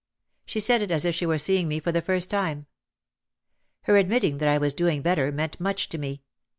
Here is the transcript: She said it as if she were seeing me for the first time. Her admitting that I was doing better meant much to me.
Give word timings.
She 0.47 0.59
said 0.59 0.81
it 0.81 0.89
as 0.89 1.05
if 1.05 1.13
she 1.13 1.27
were 1.27 1.37
seeing 1.37 1.67
me 1.67 1.79
for 1.79 1.91
the 1.91 2.01
first 2.01 2.31
time. 2.31 2.65
Her 3.83 3.97
admitting 3.97 4.39
that 4.39 4.49
I 4.49 4.57
was 4.57 4.73
doing 4.73 5.03
better 5.03 5.31
meant 5.31 5.59
much 5.59 5.89
to 5.89 5.99
me. 5.99 6.23